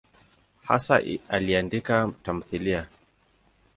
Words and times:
Hasa 0.69 0.95
aliandika 1.33 1.97
tamthiliya. 2.23 2.81